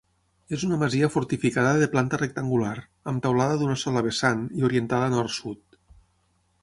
[0.55, 2.73] És una masia fortificada de planta rectangular,
[3.13, 5.79] amb teulada d'una sola vessant i orientada nord-sud.